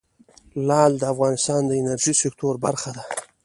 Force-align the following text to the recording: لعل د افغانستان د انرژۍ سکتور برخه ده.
لعل 0.67 0.91
د 0.97 1.03
افغانستان 1.13 1.61
د 1.67 1.71
انرژۍ 1.81 2.13
سکتور 2.23 2.53
برخه 2.65 2.89
ده. 2.97 3.03